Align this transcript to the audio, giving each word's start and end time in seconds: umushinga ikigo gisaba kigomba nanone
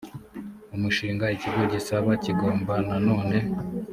umushinga 0.75 1.25
ikigo 1.35 1.61
gisaba 1.73 2.11
kigomba 2.23 2.73
nanone 2.87 3.37